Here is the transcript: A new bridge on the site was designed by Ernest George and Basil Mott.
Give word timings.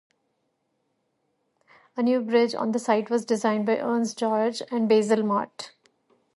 A 1.95 2.01
new 2.01 2.21
bridge 2.21 2.55
on 2.55 2.71
the 2.71 2.79
site 2.79 3.11
was 3.11 3.23
designed 3.23 3.67
by 3.67 3.77
Ernest 3.77 4.17
George 4.17 4.63
and 4.71 4.89
Basil 4.89 5.21
Mott. 5.23 5.73